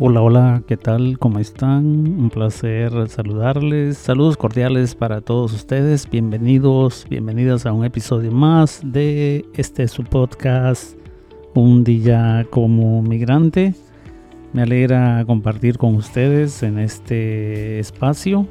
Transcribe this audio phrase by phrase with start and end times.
[0.00, 1.20] Hola, hola, ¿qué tal?
[1.20, 1.84] ¿Cómo están?
[1.86, 3.96] Un placer saludarles.
[3.96, 6.10] Saludos cordiales para todos ustedes.
[6.10, 10.98] Bienvenidos, bienvenidas a un episodio más de este su podcast,
[11.54, 13.72] Un día como migrante.
[14.52, 18.48] Me alegra compartir con ustedes en este espacio.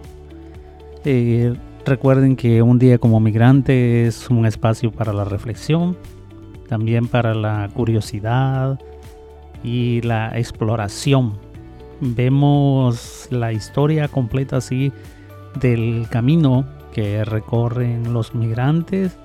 [1.03, 1.53] Eh,
[1.85, 5.97] recuerden que un día como migrante es un espacio para la reflexión,
[6.69, 8.79] también para la curiosidad,
[9.64, 11.34] y la exploración.
[12.02, 14.91] Vemos la historia completa así
[15.59, 19.18] del camino que recorren los migrantes.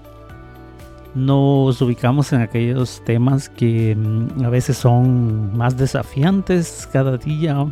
[1.14, 7.66] Nos ubicamos en aquellos temas que mm, a veces son más desafiantes cada día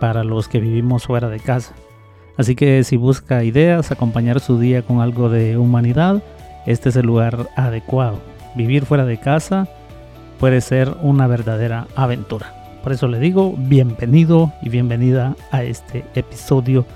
[0.00, 1.74] para los que vivimos fuera de casa.
[2.36, 6.22] Así que si busca ideas, acompañar su día con algo de humanidad,
[6.66, 8.20] este es el lugar adecuado.
[8.54, 9.68] Vivir fuera de casa
[10.38, 12.54] puede ser una verdadera aventura.
[12.82, 16.86] Por eso le digo bienvenido y bienvenida a este episodio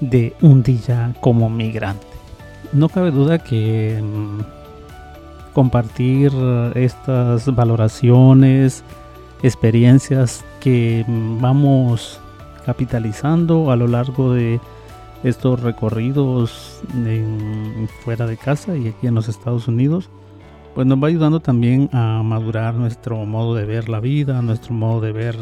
[0.00, 2.06] de Un día como migrante.
[2.72, 4.40] No cabe duda que mm,
[5.52, 6.32] compartir
[6.74, 8.84] estas valoraciones,
[9.42, 12.20] experiencias que mm, vamos
[12.64, 14.60] capitalizando a lo largo de
[15.24, 16.80] estos recorridos
[18.04, 20.10] fuera de casa y aquí en los Estados Unidos
[20.74, 25.00] pues nos va ayudando también a madurar nuestro modo de ver la vida, nuestro modo
[25.00, 25.36] de ver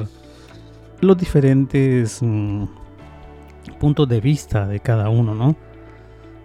[1.00, 2.64] los diferentes mm,
[3.78, 5.56] puntos de vista de cada uno, ¿no?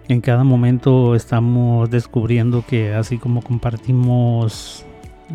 [0.08, 4.84] En cada momento estamos descubriendo que así como compartimos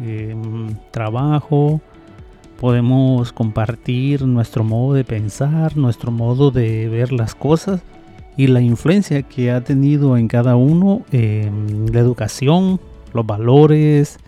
[0.04, 1.82] em, trabajo,
[2.60, 7.82] podemos compartir nuestro modo de pensar, nuestro modo de ver las cosas
[8.36, 12.80] y la influencia que ha tenido en cada uno em, la educación,
[13.14, 14.20] los valores,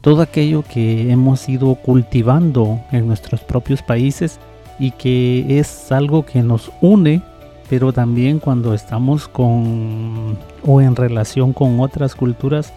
[0.00, 4.38] todo aquello que hemos ido cultivando en nuestros propios países
[4.78, 7.22] y que es algo que nos une,
[7.70, 12.72] pero también cuando estamos con o en relación con otras culturas,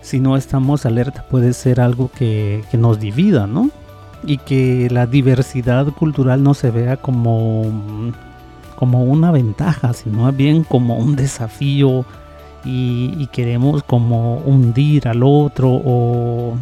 [0.00, 3.70] si no estamos alerta puede ser algo que, nos divida, ¿no?
[4.26, 7.64] Y que la diversidad cultural no se vea como,
[8.74, 12.04] como una ventaja, sino bien como un desafío
[12.64, 16.56] y, queremos como hundir al otro o,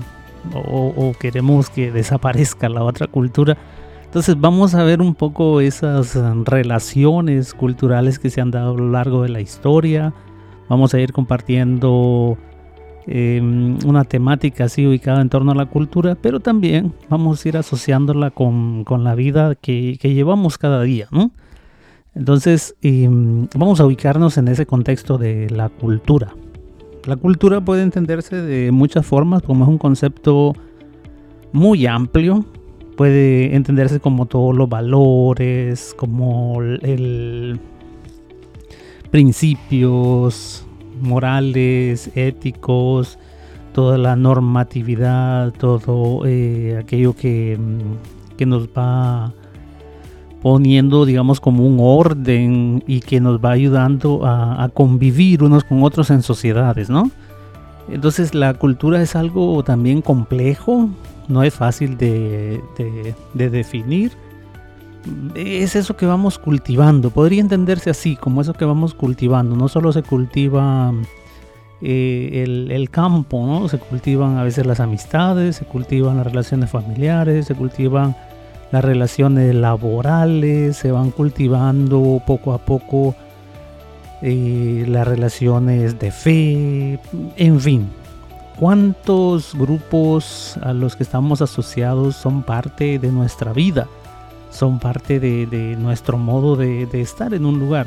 [1.18, 3.56] queremos que desaparezca la otra cultura.
[4.04, 8.90] Entonces vamos a ver un poco esas relaciones culturales que se han dado a lo
[8.90, 10.12] largo de la historia.
[10.68, 12.38] Vamos a ir compartiendo
[13.06, 17.56] em, una temática así ubicada en torno a la cultura, pero también vamos a ir
[17.56, 21.30] asociándola con, la vida que, que llevamos cada día, ¿no?
[22.14, 26.34] Entonces, em, vamos a ubicarnos en ese contexto de la cultura.
[27.06, 30.54] La cultura puede entenderse de muchas formas, como es un concepto
[31.52, 32.44] muy amplio.
[32.96, 37.58] Puede entenderse como todos los valores, como el
[39.10, 40.64] principios
[41.00, 43.18] morales, éticos,
[43.72, 47.58] toda la normatividad, todo eh, aquello que,
[48.36, 49.32] que nos va
[50.42, 56.10] poniendo, digamos, como un orden y que nos va ayudando a, convivir unos con otros
[56.10, 57.10] en sociedades, ¿no?
[57.88, 60.88] Entonces la cultura es algo también complejo,
[61.28, 62.62] no es fácil de,
[63.34, 64.12] definir.
[65.34, 69.56] Es eso que vamos cultivando, podría entenderse así, como eso que vamos cultivando.
[69.56, 70.92] No solo se cultiva
[71.80, 73.68] eh, el, el, campo, ¿no?
[73.68, 78.14] Se cultivan a veces las amistades, se cultivan las relaciones familiares, se cultivan
[78.70, 83.14] las relaciones laborales, se van cultivando poco a poco
[84.22, 87.00] eh, las relaciones de fe,
[87.36, 87.90] en fin.
[88.58, 93.88] ¿Cuántos grupos a los que estamos asociados son parte de nuestra vida?
[94.50, 97.86] Son parte de, nuestro modo de, de, estar en un lugar.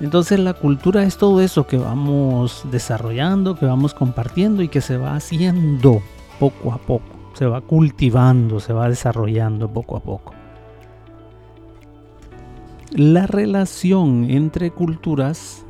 [0.00, 4.96] Entonces la cultura es todo eso que vamos desarrollando, que vamos compartiendo y que se
[4.96, 6.00] va haciendo
[6.38, 10.32] poco a poco se va cultivando, se va desarrollando poco a poco.
[12.92, 15.66] La relación entre culturas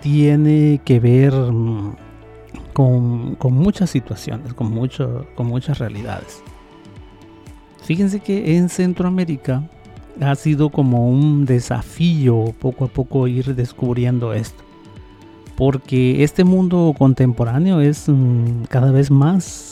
[0.00, 1.96] tiene que ver mm,
[2.72, 6.40] con, muchas situaciones, con, mucho, con muchas realidades.
[7.82, 9.68] Fíjense que en Centroamérica
[10.20, 14.62] ha sido como un desafío poco a poco ir descubriendo esto.
[15.56, 19.71] Porque este mundo contemporáneo es mm, cada vez más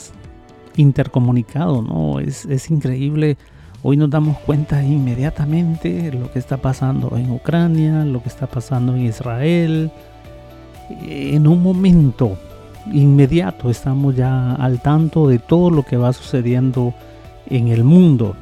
[0.81, 2.21] intercomunicado, ¿no?
[2.21, 3.37] Es, es increíble.
[3.83, 8.95] Hoy nos damos cuenta inmediatamente lo que está pasando en Ucrania, lo que está pasando
[8.95, 9.91] en Israel.
[11.03, 12.37] En un momento
[12.93, 16.93] inmediato estamos ya al tanto de todo lo que va sucediendo
[17.47, 18.37] en el mundo.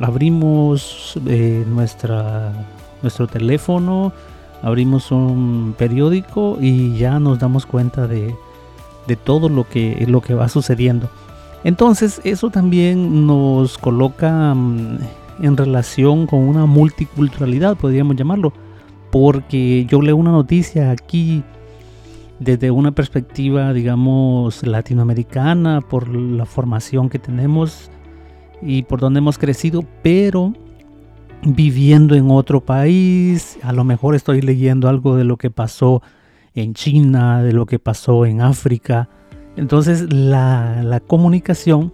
[0.00, 2.52] Abrimos eh, nuestra,
[3.02, 4.12] nuestro teléfono,
[4.62, 8.34] abrimos un periódico y ya nos damos cuenta de,
[9.06, 11.08] de todo lo que, lo que va sucediendo.
[11.64, 14.98] Entonces eso también nos coloca mm,
[15.40, 18.52] en relación con una multiculturalidad, podríamos llamarlo,
[19.10, 21.42] porque yo leo una noticia aquí
[22.38, 27.90] desde una perspectiva, digamos, latinoamericana, por la formación que tenemos
[28.60, 30.52] y por donde hemos crecido, pero
[31.42, 36.02] viviendo en otro país, a lo mejor estoy leyendo algo de lo que pasó
[36.54, 39.08] en China, de lo que pasó en África.
[39.56, 41.92] Entonces la, comunicación,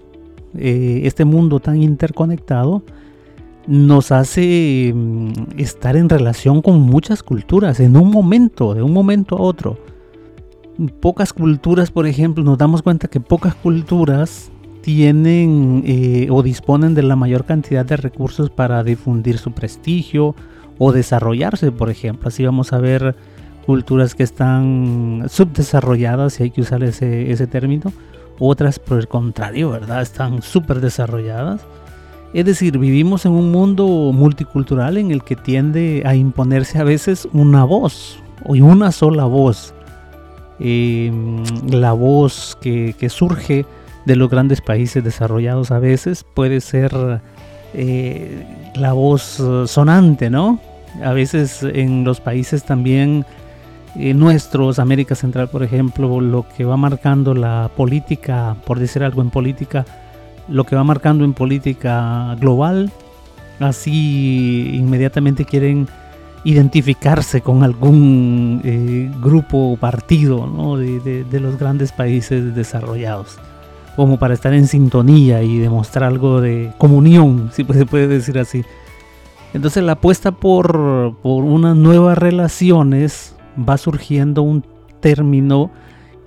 [0.55, 2.83] eh, este mundo tan interconectado,
[3.67, 9.37] nos hace mm, estar en relación con muchas culturas en un momento, de un momento
[9.37, 9.79] a otro.
[11.01, 17.03] Pocas culturas, por ejemplo, nos damos cuenta que pocas culturas tienen eh, o disponen de
[17.03, 20.35] la mayor cantidad de recursos para difundir su prestigio
[20.79, 22.29] o desarrollarse, por ejemplo.
[22.29, 23.15] Así vamos a ver
[23.70, 27.93] culturas que están subdesarrolladas, si hay que usar ese, ese término,
[28.40, 30.02] otras por el contrario, ¿verdad?
[30.02, 31.61] Están súper desarrolladas.
[32.34, 37.28] Es decir, vivimos en un mundo multicultural en el que tiende a imponerse a veces
[37.32, 39.72] una voz, o una sola voz.
[40.58, 43.67] Em, la voz que, que, surge
[44.05, 46.90] de los grandes países desarrollados a veces puede ser
[47.72, 48.44] eh,
[48.75, 50.58] la voz sonante, ¿no?
[51.05, 53.25] A veces en los países también
[53.97, 59.21] eh, nuestros, América Central, por ejemplo, lo que va marcando la política, por decir algo
[59.21, 59.85] en política,
[60.49, 62.93] lo que va marcando en política global,
[63.59, 65.89] así inmediatamente quieren
[66.45, 70.47] identificarse con algún eh, grupo o partido
[70.79, 73.39] de, los grandes países desarrollados,
[73.97, 78.65] como para estar en sintonía y demostrar algo de comunión, si se puede decir así.
[79.53, 84.64] Entonces la apuesta por, por unas nuevas relaciones va surgiendo un
[85.00, 85.70] término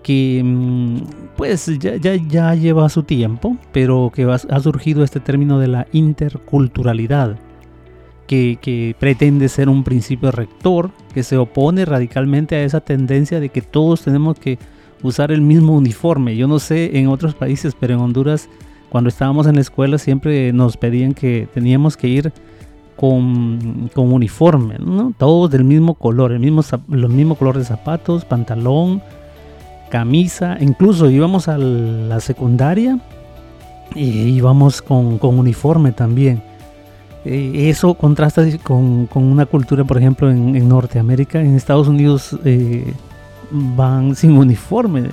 [0.03, 0.97] que mm,
[1.37, 7.37] pues ya, ya, lleva su tiempo, pero que ha surgido este término de la interculturalidad,
[8.27, 13.49] que, que, pretende ser un principio rector, que se opone radicalmente a esa tendencia de
[13.49, 14.59] que todos tenemos que
[15.01, 16.35] usar el mismo uniforme.
[16.35, 18.49] Yo no sé en otros países, pero en Honduras,
[18.89, 22.33] cuando estábamos en la escuela, siempre nos pedían que teníamos que ir
[22.95, 24.77] con, con uniforme.
[25.17, 29.01] Todos del mismo color, el mismo, los mismos colores de zapatos, pantalón,
[29.89, 32.99] camisa, incluso íbamos a la secundaria
[33.95, 36.41] y íbamos con, con uniforme también.
[37.25, 42.93] Eh, eso contrasta con, con, una cultura, por ejemplo, en, Norteamérica, en Estados Unidos eh,
[43.51, 45.09] van sin uniforme.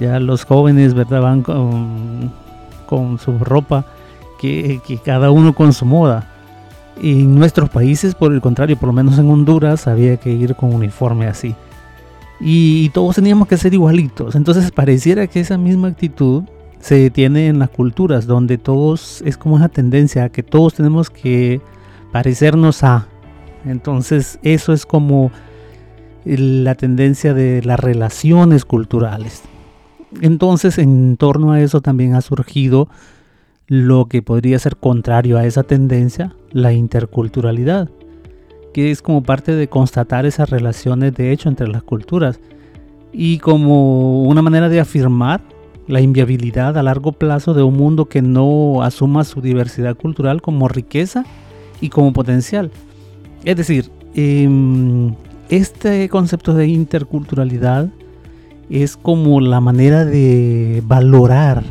[0.00, 1.22] Ya los jóvenes, ¿verdad?
[1.22, 2.32] Van con,
[2.86, 3.86] con su ropa,
[4.40, 6.33] que, que cada uno con su moda.
[7.02, 10.72] En nuestros países, por el contrario, por lo menos en Honduras, había que ir con
[10.72, 11.54] uniforme así.
[12.40, 14.34] Y, todos teníamos que ser igualitos.
[14.34, 16.44] Entonces pareciera que esa misma actitud
[16.80, 21.60] se tiene en las culturas, donde todos es como esa tendencia que todos tenemos que
[22.12, 23.06] parecernos a.
[23.64, 25.30] Entonces eso es como
[26.24, 29.42] la tendencia de las relaciones culturales.
[30.20, 32.88] Entonces en torno a eso también ha surgido
[33.66, 37.88] lo que podría ser contrario a esa tendencia, la interculturalidad,
[38.72, 42.40] que es como parte de constatar esas relaciones de hecho entre las culturas
[43.12, 45.40] y como una manera de afirmar
[45.86, 50.68] la inviabilidad a largo plazo de un mundo que no asuma su diversidad cultural como
[50.68, 51.24] riqueza
[51.80, 52.70] y como potencial.
[53.44, 55.14] Es decir, em,
[55.48, 57.90] este concepto de interculturalidad
[58.70, 61.62] es como la manera de valorar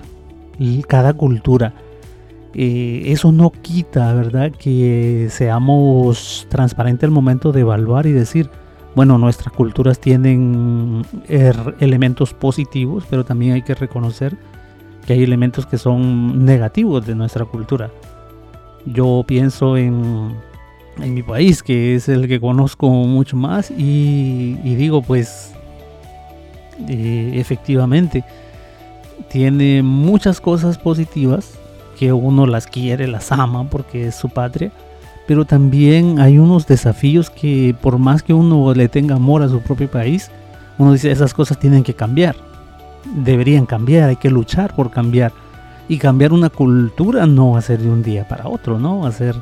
[0.88, 1.74] cada cultura
[2.56, 4.52] eh, eso no quita, ¿verdad?
[4.52, 8.50] Que seamos transparentes al momento de evaluar y decir,
[8.96, 14.38] bueno, nuestras culturas tienen er, elementos positivos, pero también hay que reconocer
[15.06, 17.90] que hay elementos que son negativos de nuestra cultura.
[18.86, 20.36] Yo pienso en,
[20.98, 25.54] mi país, que es el que conozco mucho más, y, digo, pues,
[26.88, 28.24] eh, efectivamente,
[29.30, 31.58] tiene muchas cosas positivas,
[31.94, 34.72] que uno las quiere, las ama porque es su patria,
[35.28, 39.62] pero también hay unos desafíos que por más que uno le tenga amor a su
[39.62, 40.30] propio país,
[40.78, 42.36] uno dice esas cosas tienen que cambiar,
[43.16, 45.32] deberían cambiar, hay que luchar por cambiar.
[45.90, 49.02] Y cambiar una cultura no va a ser de un día para otro, ¿no?
[49.02, 49.36] Va a ser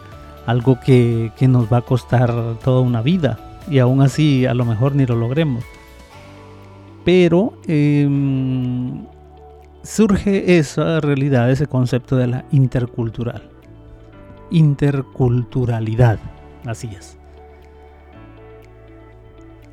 [0.45, 3.37] algo que, nos va a costar toda una vida
[3.69, 5.63] y aún así a lo mejor ni lo logremos.
[7.05, 9.05] Pero em,
[9.83, 13.49] surge esa realidad, ese concepto de la intercultural.
[14.51, 16.19] Interculturalidad,
[16.65, 17.17] así es.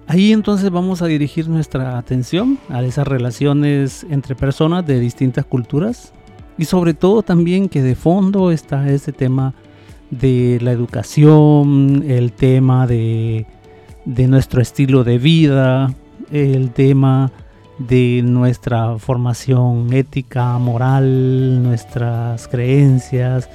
[0.06, 6.14] Ahí entonces vamos a dirigir nuestra atención a esas relaciones entre personas de distintas culturas
[6.56, 9.54] y sobre todo también que de fondo está ese tema
[10.10, 13.46] de la educación, el tema de,
[14.06, 15.92] de nuestro estilo de vida,
[16.32, 17.30] el tema
[17.78, 23.48] de nuestra formación ética, moral, nuestras creencias,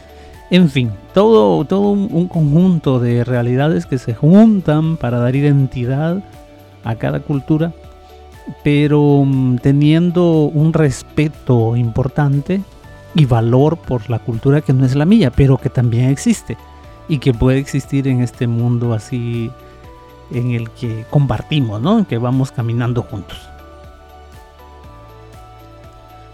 [0.50, 6.24] en fin, todo, todo un, conjunto de realidades que se juntan para dar identidad
[6.84, 7.74] a cada cultura,
[8.63, 12.62] pero mm, teniendo un respeto importante
[13.15, 16.56] y valor por la cultura que no es la mía, pero que también existe
[17.08, 19.50] y que puede existir en este mundo así
[20.32, 22.00] en el que compartimos, ¿no?
[22.00, 23.52] En que vamos caminando juntos.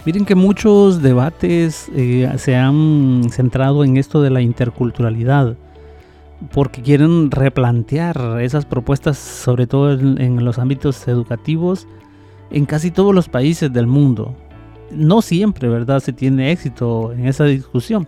[0.06, 5.58] Miren que muchos debates eh, se han centrado en esto de la interculturalidad,
[6.53, 11.86] porque quieren replantear esas propuestas, sobre todo en, los ámbitos educativos,
[12.50, 14.36] en casi todos los países del mundo.
[14.89, 18.08] No siempre, ¿verdad?, se tiene éxito en esa discusión,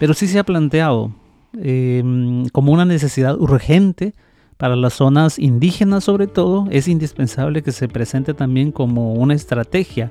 [0.00, 1.12] pero sí se ha planteado
[1.52, 4.14] em, como una necesidad urgente
[4.56, 10.10] para las zonas indígenas sobre todo, es indispensable que se presente también como una estrategia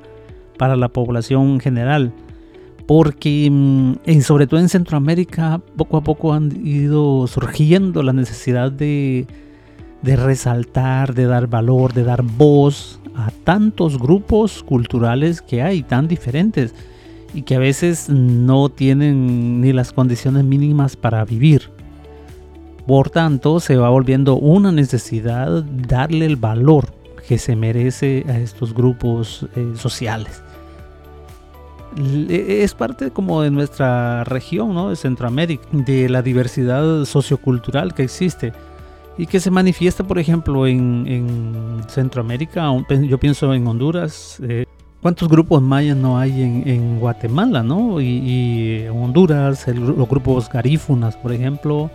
[0.58, 2.14] para la población general.
[2.88, 9.28] Porque mm, sobre todo en Centroamérica poco a poco han ido surgiendo la necesidad de,
[10.04, 16.76] resaltar, de dar valor, de dar voz a tantos grupos culturales que hay, tan diferentes,
[17.34, 21.72] y que a veces no tienen ni las condiciones mínimas para vivir.
[22.86, 26.94] Por tanto, se va volviendo una necesidad darle el valor
[27.28, 30.44] que se merece a estos grupos eh, sociales.
[32.30, 34.90] Es parte como de nuestra región, ¿no?
[34.90, 38.52] de Centroamérica, de la diversidad sociocultural que existe
[39.18, 44.40] y que se manifiesta, por ejemplo, en, Centroamérica, yo pienso en Honduras.
[44.44, 44.66] Eh,
[45.02, 48.02] ¿Cuántos grupos mayas no hay en, Guatemala, no?
[48.02, 51.92] Y, en Honduras, los grupos garífunas, por ejemplo,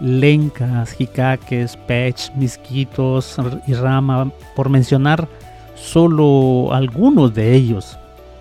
[0.00, 3.36] lencas, jicaques, pech, misquitos
[3.66, 5.28] y rama, por mencionar
[5.76, 7.96] solo algunos de ellos.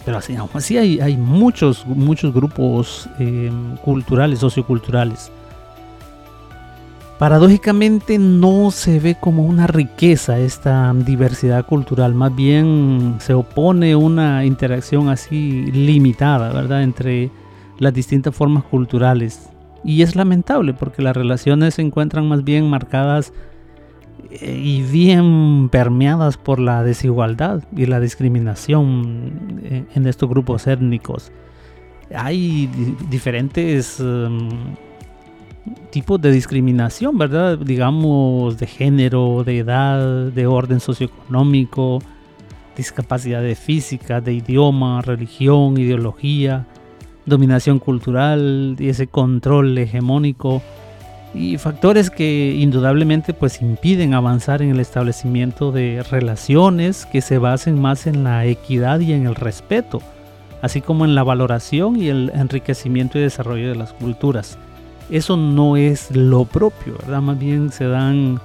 [0.08, 3.52] Pero así, así hay, hay muchos, muchos grupos eh,
[3.84, 5.30] culturales, socioculturales.
[7.20, 14.46] Paradójicamente no se ve como una riqueza esta diversidad cultural, más bien se opone una
[14.46, 17.30] interacción así limitada, ¿verdad?, entre
[17.78, 19.50] las distintas formas culturales
[19.84, 23.34] y es lamentable porque las relaciones se encuentran más bien marcadas
[24.32, 31.32] y bien permeadas por la desigualdad y la discriminación en estos grupos étnicos.
[32.16, 32.70] Hay
[33.10, 34.50] diferentes em,
[35.90, 37.58] tipos de discriminación, ¿verdad?
[37.58, 42.00] Digamos de género, de edad, de orden socioeconómico,
[42.76, 46.66] discapacidad de física, de idioma, religión, ideología
[47.28, 50.64] dominación cultural y ese control hegemónico
[51.38, 57.80] y factores que indudablemente pues impiden avanzar en el establecimiento de relaciones que se basen
[57.80, 60.02] más en la equidad y en el respeto,
[60.62, 64.58] así como en la valoración y el enriquecimiento y desarrollo de las culturas.
[65.10, 67.22] Eso no es lo propio, ¿verdad?
[67.22, 68.42] Más bien se dan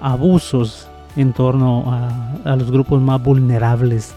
[0.00, 4.14] abusos en torno a, los grupos más vulnerables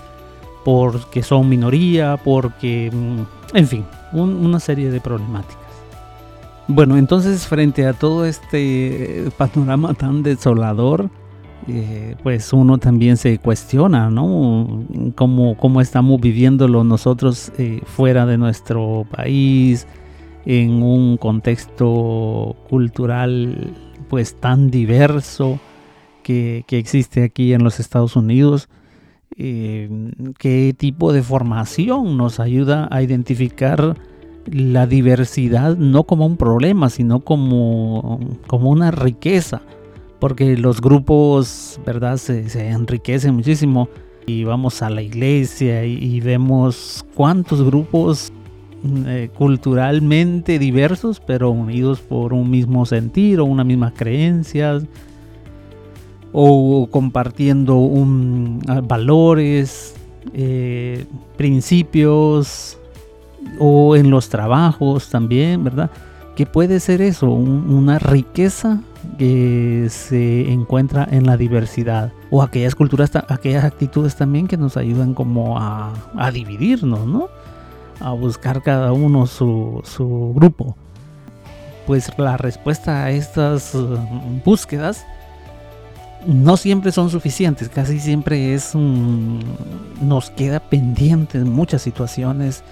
[0.63, 5.58] porque son minoría, porque, mm, en fin, una serie de problemáticas.
[6.71, 11.09] Bueno, entonces frente a todo este panorama tan desolador,
[11.67, 14.85] eh, pues uno también se cuestiona, ¿no?
[15.15, 19.87] ¿Cómo, cómo estamos viviéndolo nosotros eh, fuera de nuestro país,
[20.45, 23.73] en un contexto cultural
[24.07, 25.59] pues tan diverso
[26.21, 28.69] que, que existe aquí en los Estados Unidos?
[29.35, 33.95] Qué tipo de formación nos ayuda a identificar
[34.45, 39.61] la diversidad no como un problema, sino como, como una riqueza,
[40.19, 43.89] porque los grupos, ¿verdad?, se, enriquecen muchísimo
[44.25, 48.31] y vamos a la iglesia y, vemos cuántos grupos
[49.07, 54.79] eh, culturalmente diversos, pero unidos por un mismo sentir o una misma creencia
[56.31, 57.89] o compartiendo
[58.67, 59.95] ah, valores,
[60.33, 61.05] eh,
[61.37, 62.78] principios
[63.59, 65.89] o en los trabajos también, ¿verdad?
[66.39, 68.79] que puede ser eso, una riqueza
[69.17, 75.13] que se encuentra en la diversidad o aquellas culturas, aquellas actitudes también que nos ayudan
[75.13, 75.91] como a,
[76.31, 77.27] dividirnos, ¿no?
[77.99, 79.83] A buscar cada uno su,
[80.33, 80.77] grupo.
[81.85, 83.97] Pues la respuesta a estas uh,
[84.45, 85.05] búsquedas
[86.25, 89.41] no siempre son suficientes, casi siempre es un,
[90.01, 92.63] nos queda pendiente en muchas situaciones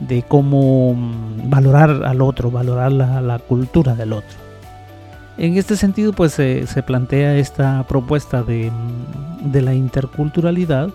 [0.00, 4.36] de cómo mm, valorar al otro, valorar la, cultura del otro.
[5.38, 10.90] En este sentido, pues se plantea esta propuesta de, mm, de, la interculturalidad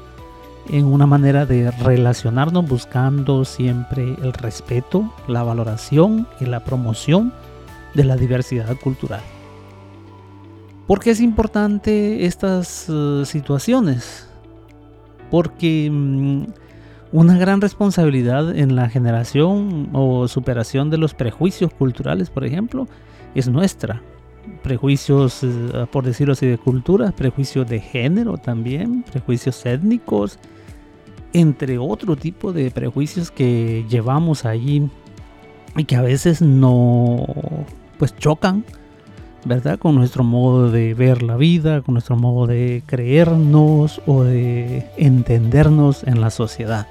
[0.70, 7.34] en una manera de relacionarnos buscando siempre el respeto, la valoración y la promoción
[7.94, 9.22] de la diversidad cultural.
[10.88, 14.28] ¿Por qué es importante estas eh, situaciones?
[15.30, 16.44] Porque mm,
[17.12, 22.88] una gran responsabilidad en la generación o superación de los prejuicios culturales, por ejemplo,
[23.36, 24.02] es nuestra.
[24.64, 30.40] Prejuicios, eh, por decirlo así, de cultura, prejuicios de género también, prejuicios étnicos,
[31.34, 34.90] entre otro tipo de prejuicios que llevamos allí
[35.76, 37.26] y que a veces no,
[37.98, 38.64] pues chocan,
[39.44, 39.80] ¿verdad?
[39.80, 46.04] Con nuestro modo de ver la vida, con nuestro modo de creernos o de entendernos
[46.04, 46.88] en la sociedad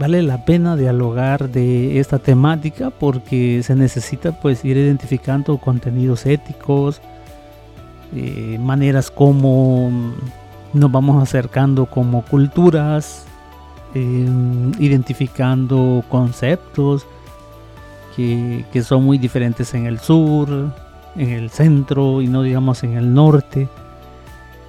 [0.00, 7.02] vale la pena dialogar de esta temática porque se necesita pues ir identificando contenidos éticos,
[8.16, 9.90] eh, maneras como
[10.72, 13.26] nos vamos acercando como culturas,
[13.94, 17.06] em, identificando conceptos
[18.16, 20.72] que, que son muy diferentes en el sur,
[21.14, 23.68] en el centro y no digamos en el norte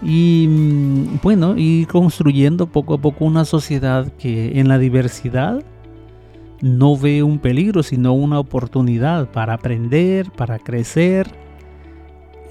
[0.01, 5.63] y mm, bueno, y construyendo poco a poco una sociedad que en la diversidad
[6.61, 11.27] no ve un peligro, sino una oportunidad para aprender, para crecer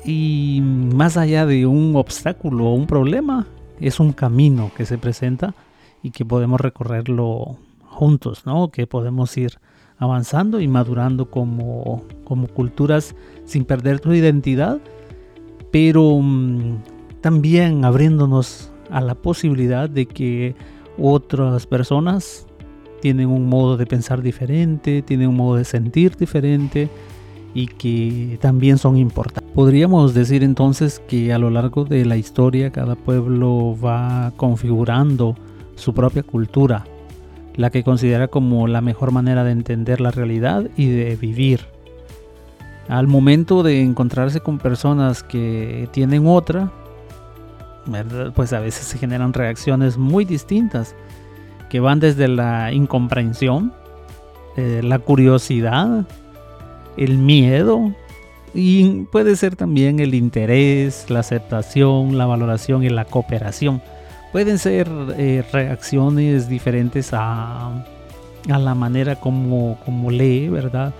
[0.04, 3.46] y más allá de un obstáculo o un problema,
[3.80, 5.54] es un camino que se presenta
[6.02, 8.70] y que podemos recorrerlo juntos, ¿no?
[8.70, 9.58] Que podemos ir
[9.98, 14.80] avanzando y madurando como, como culturas sin perder tu identidad,
[15.70, 16.78] pero mm,
[17.20, 20.54] también abriéndonos a la posibilidad de que
[20.98, 22.46] otras personas
[23.00, 26.88] tienen un modo de pensar diferente, tienen un modo de sentir diferente
[27.54, 29.50] y que también son importantes.
[29.54, 35.34] Podríamos decir entonces que a lo largo de la historia cada pueblo va configurando
[35.74, 36.84] su propia cultura,
[37.56, 41.66] la que considera como la mejor manera de entender la realidad y de vivir.
[42.88, 46.72] Al momento de encontrarse con personas que tienen otra,
[48.34, 50.94] pues a veces se generan reacciones muy distintas
[51.68, 53.72] que van desde la incomprensión,
[54.56, 56.04] eh, la curiosidad,
[56.96, 57.94] el miedo
[58.52, 63.80] y puede ser también el interés, la aceptación, la valoración y la cooperación.
[64.32, 67.84] Pueden ser eh, reacciones diferentes a,
[68.46, 70.92] la manera como, como lee, ¿verdad?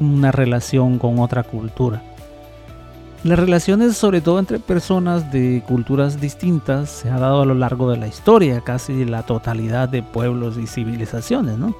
[0.00, 2.02] Una relación con otra cultura.
[3.24, 7.90] Las relaciones, sobre todo entre personas de culturas distintas, se ha dado a lo largo
[7.90, 11.74] de la historia, casi la totalidad de pueblos y civilizaciones, ¿no?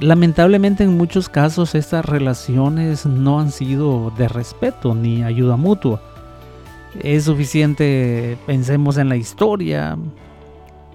[0.00, 6.02] Lamentablemente en muchos casos estas relaciones no han sido de respeto ni ayuda mutua.
[7.00, 9.96] Es suficiente, pensemos en la historia,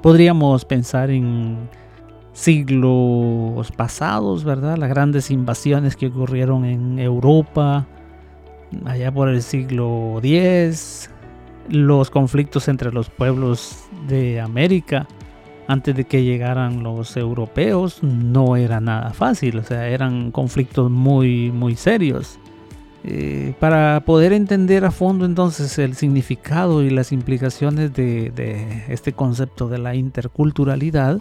[0.02, 1.70] podríamos pensar en
[2.34, 4.78] siglos pasados, ¿verdad?
[4.78, 7.88] Las grandes invasiones que ocurrieron en Europa,
[8.86, 11.10] allá por el siglo X,
[11.70, 15.08] los conflictos entre los pueblos de América
[15.68, 21.52] antes de que llegaran los europeos no era nada fácil, o sea, eran conflictos muy,
[21.52, 22.38] muy serios.
[23.04, 29.70] Eh, para poder entender a fondo entonces el significado y las implicaciones de este concepto
[29.70, 31.20] de la interculturalidad,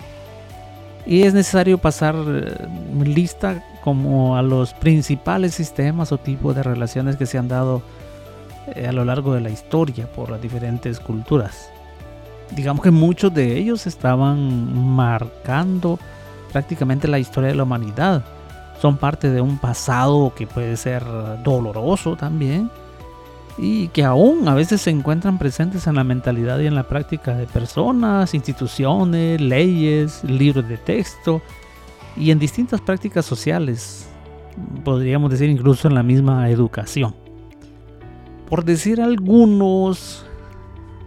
[1.07, 2.69] y es necesario pasar eh,
[3.05, 7.83] lista como a los principales sistemas o tipos de relaciones que se han dado
[8.75, 11.71] eh, a lo largo de la historia por las diferentes culturas.
[12.51, 15.99] Digamos que muchos de ellos estaban marcando
[16.53, 18.25] prácticamente la historia de la humanidad.
[18.81, 21.05] Son parte de un pasado que puede ser
[21.45, 22.71] doloroso también,
[23.59, 27.37] y que aún a veces se encuentran presentes en la mentalidad y en la práctica
[27.37, 31.43] de personas, instituciones, leyes, libros de texto
[32.17, 34.09] y en distintas prácticas sociales,
[34.85, 37.15] podríamos decir incluso en la misma educación.
[38.49, 40.27] Por decir algunos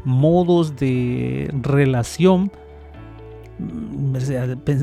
[0.06, 2.51] modos de relación,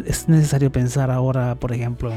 [0.04, 2.12] es necesario pensar ahora, por ejemplo,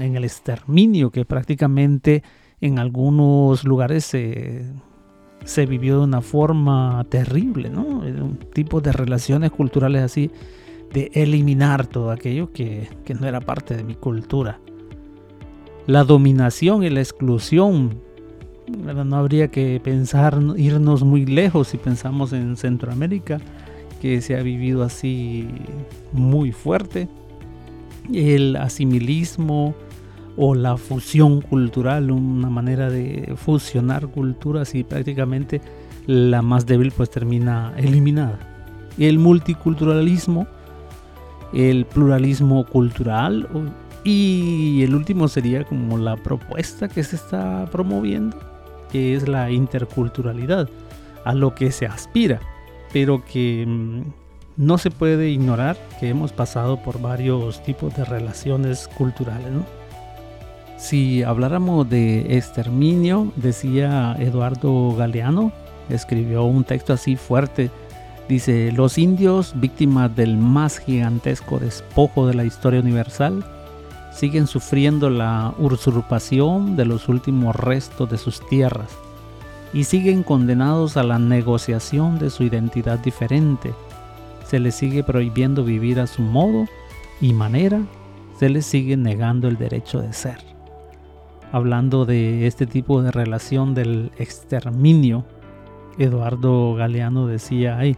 [0.00, 2.22] en el exterminio que prácticamente
[2.60, 4.64] en algunos lugares se,
[5.44, 7.82] se vivió de una forma terrible, ¿no?
[7.82, 10.30] Un tipo de relaciones culturales así,
[10.92, 14.58] de eliminar todo aquello que, que no era parte de mi cultura.
[15.86, 18.00] La dominación y la exclusión
[18.68, 23.38] no habría que pensar irnos muy lejos si pensamos en Centroamérica,
[24.00, 25.48] que se ha vivido así
[26.12, 27.08] muy fuerte.
[28.12, 29.74] El asimilismo
[30.38, 35.60] o la fusión cultural, una manera de fusionar culturas y prácticamente
[36.06, 38.38] la más débil pues termina eliminada.
[38.98, 40.46] El multiculturalismo,
[41.52, 43.48] el pluralismo cultural
[44.04, 48.36] y el último sería como la propuesta que se está promoviendo
[48.90, 50.68] que es la interculturalidad,
[51.24, 52.40] a lo que se aspira,
[52.92, 54.02] pero que mm,
[54.56, 59.52] no se puede ignorar que hemos pasado por varios tipos de relaciones culturales.
[60.78, 65.50] Si habláramos de exterminio, decía Eduardo Galeano,
[65.88, 67.72] escribió un texto así fuerte,
[68.28, 73.44] dice, los indios, víctimas del más gigantesco despojo de la historia universal,
[74.12, 78.96] siguen sufriendo la usurpación de los últimos restos de sus tierras
[79.72, 83.74] y siguen condenados a la negociación de su identidad diferente.
[84.46, 86.66] Se les sigue prohibiendo vivir a su modo
[87.20, 87.82] y manera,
[88.38, 90.47] se les sigue negando el derecho de ser.
[91.50, 95.24] Hablando de este tipo de relación del exterminio,
[95.98, 97.96] Eduardo Galeano decía, ay,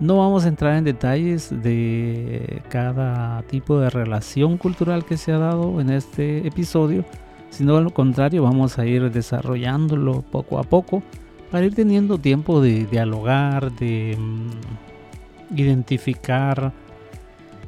[0.00, 5.38] no vamos a entrar en detalles de cada tipo de relación cultural que se ha
[5.38, 7.04] dado en este episodio,
[7.50, 11.02] sino al contrario vamos a ir desarrollándolo poco a poco
[11.50, 16.72] para ir teniendo tiempo de dialogar, de mm, identificar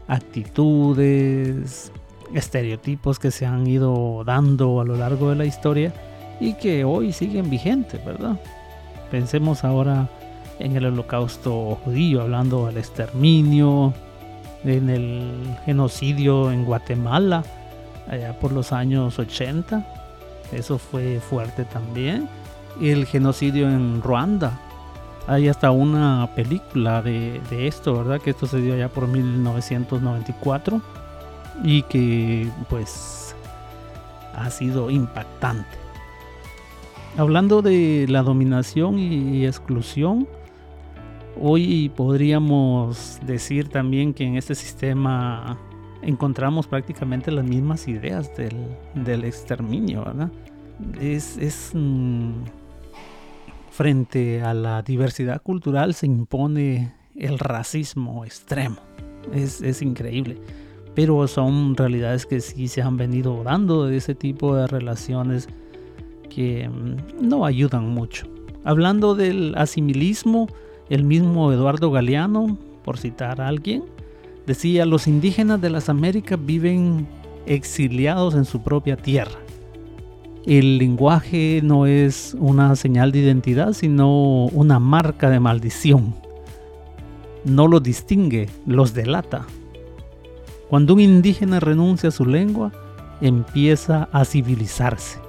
[0.07, 1.93] actitudes,
[2.35, 5.93] estereotipos que se han ido dando a lo largo de la historia
[6.41, 8.37] y que hoy siguen vigentes, ¿verdad?
[9.11, 10.09] Pensemos ahora
[10.59, 13.93] en el holocausto judío, hablando del exterminio,
[14.65, 17.43] en el genocidio en Guatemala,
[18.09, 19.87] allá por los años 80,
[20.53, 22.29] eso fue fuerte también,
[22.81, 24.59] el genocidio en Ruanda,
[25.27, 28.21] hay hasta una película de, de esto, ¿verdad?
[28.21, 30.83] Que esto se dio allá por 1994
[31.63, 33.35] y que pues
[34.35, 35.77] ha sido impactante.
[37.17, 40.27] Hablando de la dominación y exclusión,
[41.41, 45.59] Hoy podríamos decir también que en este sistema
[46.03, 50.31] encontramos prácticamente las mismas ideas del, exterminio, ¿verdad?
[51.01, 52.45] Es, mm,
[53.71, 58.81] frente a la diversidad cultural se impone el racismo extremo.
[59.33, 60.39] Es, es increíble.
[60.95, 65.49] Pero son realidades que sí se han venido dando de ese tipo de relaciones
[66.29, 68.27] que mm, no ayudan mucho.
[68.65, 70.49] Hablando del asimilismo,
[70.89, 73.85] el mismo Eduardo Galeano, por citar a alguien,
[74.47, 77.07] decía, los indígenas de las Américas viven
[77.47, 79.39] exiliados en su propia tierra.
[80.45, 86.15] El lenguaje no es una señal de identidad, sino una marca de maldición.
[87.45, 89.47] No los distingue, los delata.
[90.73, 92.73] Cuando un indígena renuncia a su lengua,
[93.21, 95.21] empieza a civilizarse.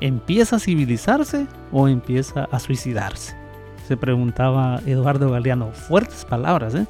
[0.00, 3.34] ¿Empieza a civilizarse o empieza a suicidarse?
[3.88, 5.72] se preguntaba Eduardo Galeano.
[5.72, 6.86] Fuertes palabras, ¿eh?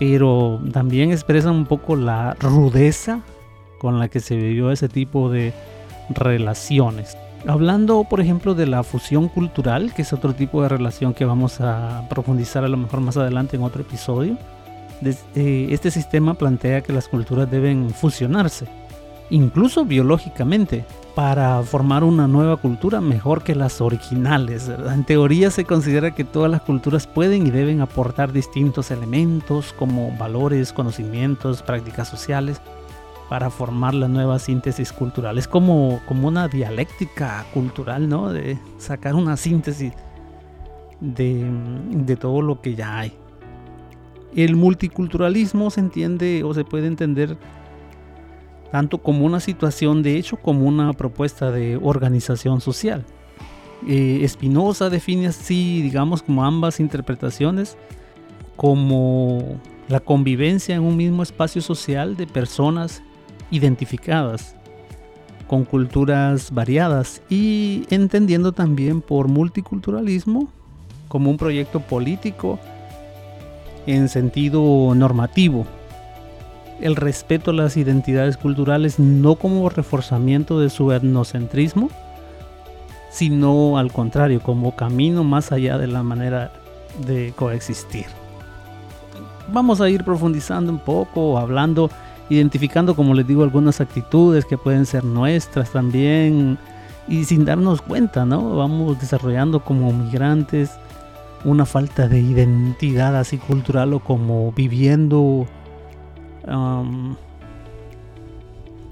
[0.00, 3.20] pero también expresan un poco la rudeza
[3.78, 5.52] con la que se vivió ese tipo de
[6.10, 7.16] relaciones.
[7.46, 11.60] Hablando, por ejemplo, de la fusión cultural, que es otro tipo de relación que vamos
[11.60, 14.36] a profundizar a lo mejor más adelante en otro episodio,
[15.02, 18.66] este sistema plantea que las culturas deben fusionarse,
[19.30, 24.68] incluso biológicamente, para formar una nueva cultura mejor que las originales.
[24.68, 30.16] En teoría se considera que todas las culturas pueden y deben aportar distintos elementos como
[30.18, 32.60] valores, conocimientos, prácticas sociales
[33.28, 35.38] para formar la nueva síntesis cultural.
[35.38, 38.32] Es como, como una dialéctica cultural, ¿no?
[38.32, 39.92] De sacar una síntesis
[41.00, 41.48] de,
[41.90, 43.12] de todo lo que ya hay.
[44.34, 47.36] El multiculturalismo se entiende o se puede entender
[48.72, 53.04] tanto como una situación de hecho como una propuesta de organización social.
[53.86, 57.76] Eh, Spinoza define así, digamos, como ambas interpretaciones,
[58.56, 63.02] como la convivencia en un mismo espacio social de personas
[63.50, 64.56] identificadas
[65.46, 70.48] con culturas variadas y entendiendo también por multiculturalismo
[71.08, 72.58] como un proyecto político
[73.86, 75.66] en sentido normativo
[76.80, 81.88] el respeto a las identidades culturales no como reforzamiento de su etnocentrismo,
[83.10, 86.52] sino al contrario, como camino más allá de la manera
[87.06, 88.06] de coexistir.
[89.52, 91.90] Vamos a ir profundizando un poco, hablando,
[92.28, 96.58] identificando, como les digo, algunas actitudes que pueden ser nuestras también,
[97.06, 98.56] y sin darnos cuenta, ¿no?
[98.56, 100.72] Vamos desarrollando como migrantes
[101.44, 105.46] una falta de identidad así cultural o como viviendo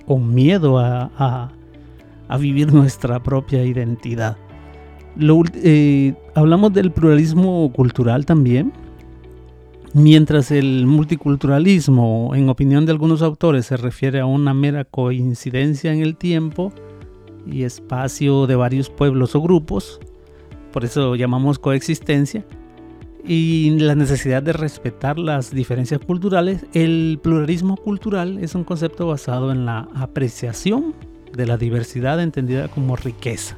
[0.06, 1.50] con miedo a,
[2.38, 4.36] vivir nuestra propia identidad.
[5.62, 8.72] Eh, hablamos del pluralismo cultural también.
[9.94, 16.00] Mientras el multiculturalismo, en opinión de algunos autores, se refiere a una mera coincidencia en
[16.00, 16.72] el tiempo
[17.46, 20.00] y espacio de varios pueblos o grupos,
[20.72, 22.44] por eso llamamos coexistencia,
[23.24, 29.52] y la necesidad de respetar las diferencias culturales, el pluralismo cultural es un concepto basado
[29.52, 30.94] en la apreciación
[31.32, 33.56] de la diversidad entendida como riqueza.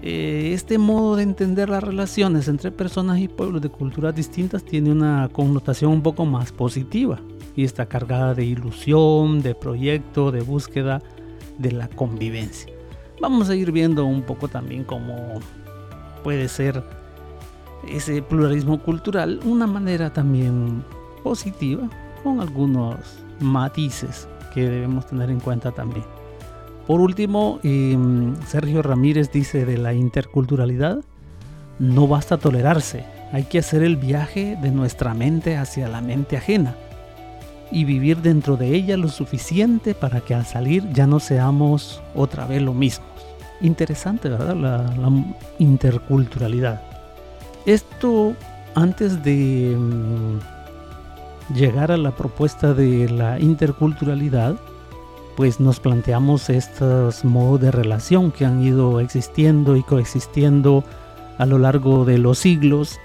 [0.00, 4.90] Eh, este modo de entender las relaciones entre personas y pueblos de culturas distintas tiene
[4.90, 7.20] una connotación un poco más positiva
[7.54, 11.00] y está cargada de ilusión, de proyecto, de búsqueda
[11.58, 12.72] de la convivencia.
[13.20, 15.40] Vamos a ir viendo un poco también cómo
[16.22, 16.82] puede ser
[17.88, 20.84] ese pluralismo cultural una manera también
[21.22, 21.88] positiva
[22.22, 22.96] con algunos
[23.40, 26.04] matices que debemos tener en cuenta también.
[26.86, 31.00] Por último, em, Sergio Ramírez dice de la interculturalidad,
[31.78, 36.76] no basta tolerarse, hay que hacer el viaje de nuestra mente hacia la mente ajena
[37.70, 42.46] y vivir dentro de ella lo suficiente para que al salir ya no seamos otra
[42.46, 43.11] vez lo mismos.
[43.62, 44.56] Interesante, ¿verdad?
[44.56, 45.10] la
[45.58, 46.82] interculturalidad.
[47.64, 48.34] Esto
[48.74, 54.56] antes de mm, llegar a la propuesta de la interculturalidad,
[55.36, 60.84] pues nos planteamos estos modos de relación que han ido existiendo y coexistiendo
[61.38, 62.98] a lo largo de los siglos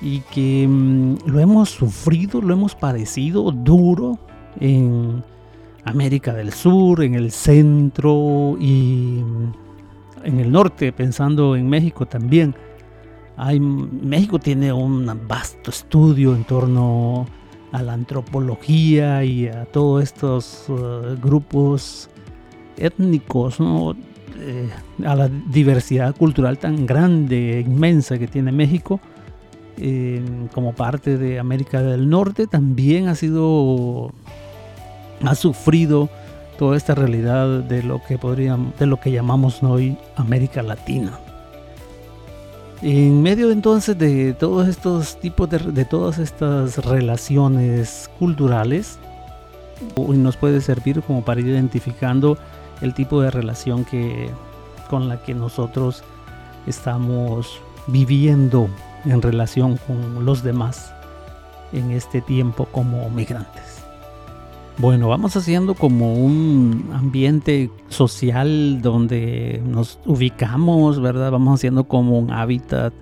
[0.00, 4.18] y que mm, lo hemos sufrido, lo hemos padecido duro
[4.60, 5.22] en
[5.84, 9.67] América del Sur, en el centro y mm,
[10.24, 12.54] en el norte, pensando en México también.
[14.02, 17.26] México tiene un vasto estudio en torno
[17.72, 22.08] a la antropología y a todos estos uh, grupos
[22.76, 23.58] étnicos,
[24.40, 24.68] eh,
[25.04, 29.00] a la diversidad cultural tan grande, e inmensa que tiene México,
[29.76, 34.12] eh, como parte de América del Norte, también ha sido,
[35.24, 36.08] ha sufrido
[36.58, 38.18] toda esta realidad de lo que
[38.78, 41.18] de lo que llamamos hoy América Latina.
[42.82, 48.98] En medio entonces de todos estos tipos de, todas estas relaciones culturales,
[49.96, 52.36] nos puede servir como para ir identificando
[52.80, 54.30] el tipo de relación que
[54.90, 56.02] con la que nosotros
[56.66, 58.68] estamos viviendo
[59.04, 60.92] en relación con los demás
[61.72, 63.77] en este tiempo como migrantes.
[64.80, 71.32] Bueno, vamos haciendo como un ambiente social donde nos ubicamos, ¿verdad?
[71.32, 72.94] Vamos haciendo como un hábitat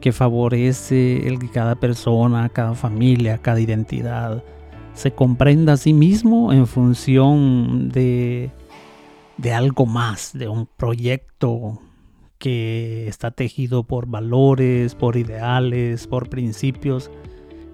[0.00, 4.42] que favorece el que cada persona, cada familia, cada identidad
[4.94, 8.50] se comprenda a sí mismo en función de,
[9.36, 11.80] de algo más, de un proyecto
[12.38, 17.12] que está tejido por valores, por ideales, por principios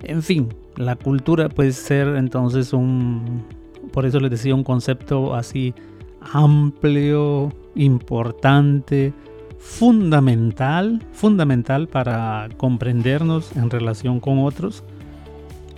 [0.03, 3.45] en fin, la cultura puede ser entonces un,
[3.93, 5.75] por eso les decía, un concepto así
[6.33, 9.13] amplio, importante,
[9.59, 14.85] fundamental, fundamental para comprendernos en relación con otros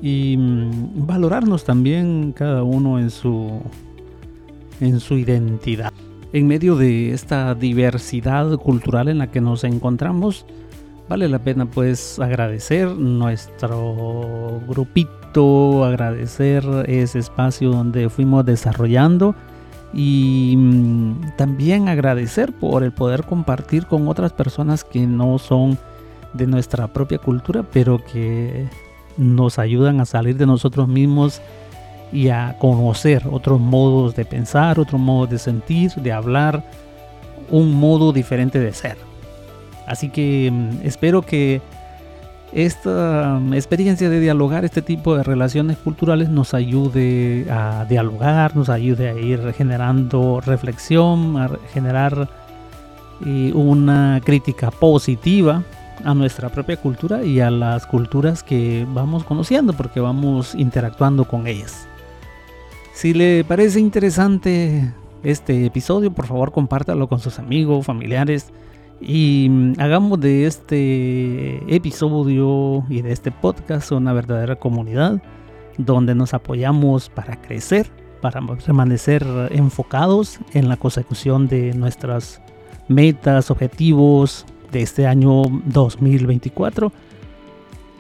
[0.03, 3.63] y mm, valorarnos también cada uno en su
[4.81, 5.93] en su identidad.
[6.33, 10.47] En medio de esta diversidad cultural en la que nos encontramos,
[11.11, 19.35] vale la pena pues agradecer nuestro grupito, agradecer ese espacio donde fuimos desarrollando
[19.93, 25.77] y mm, también agradecer por el poder compartir con otras personas que no son
[26.33, 28.69] de nuestra propia cultura, pero que
[29.17, 31.43] nos ayudan a salir de nosotros mismos
[32.13, 36.65] y a conocer otros modos de pensar, otros modos de sentir, de hablar,
[37.51, 39.10] un modo diferente de ser.
[39.91, 41.61] Así que mm, espero que
[42.53, 48.69] esta mm, experiencia de dialogar este tipo de relaciones culturales nos ayude a dialogar, nos
[48.69, 52.29] ayude a ir generando reflexión, a generar
[53.27, 55.65] eh, una crítica positiva
[56.05, 61.49] a nuestra propia cultura y a las culturas que vamos conociendo porque vamos interactuando con
[61.49, 61.89] ellas.
[62.95, 64.93] Si le parece interesante
[65.25, 68.53] este episodio, por favor compártalo con sus amigos, familiares
[69.01, 75.23] y mm, hagamos de este episodio y de este podcast una verdadera comunidad
[75.79, 82.43] donde nos apoyamos para crecer, para permanecer enfocados en la consecución de nuestras
[82.89, 86.93] metas, objetivos de este año 2024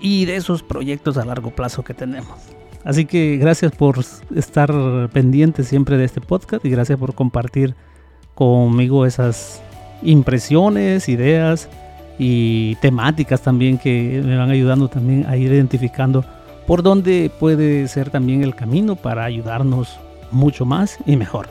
[0.01, 2.39] y de esos proyectos a largo plazo que tenemos.
[2.85, 3.99] Así que gracias por
[4.35, 7.75] estar pendiente siempre de este podcast y gracias por compartir
[8.35, 9.63] conmigo esas
[10.03, 11.69] impresiones, ideas
[12.19, 16.25] y temáticas también que me van ayudando también a ir identificando
[16.67, 19.99] por dónde puede ser también el camino para ayudarnos
[20.31, 21.49] mucho más y mejor.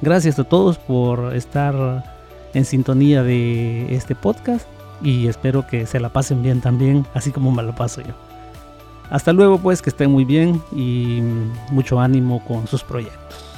[0.00, 2.04] Gracias a todos por estar
[2.54, 4.66] en sintonía de este podcast
[5.02, 8.14] y espero que se la pasen bien también, así como me lo paso yo.
[9.10, 11.20] Hasta luego pues, que estén muy bien y
[11.70, 13.51] mucho ánimo con sus proyectos.